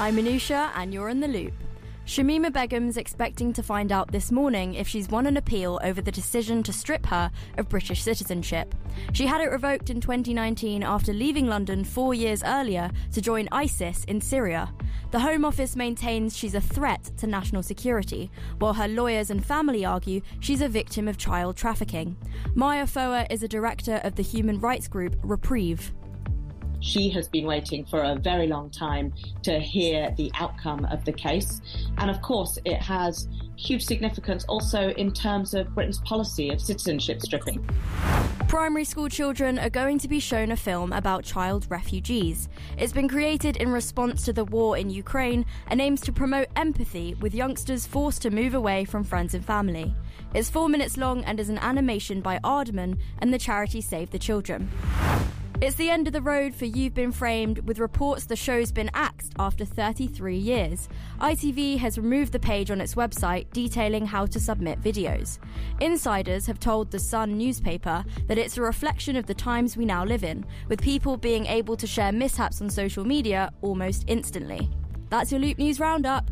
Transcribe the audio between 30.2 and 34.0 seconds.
outcome of the case. And of course, it has huge